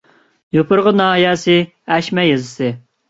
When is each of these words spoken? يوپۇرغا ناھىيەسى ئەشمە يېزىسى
يوپۇرغا 0.57 0.93
ناھىيەسى 1.01 1.59
ئەشمە 1.97 2.25
يېزىسى 2.29 2.73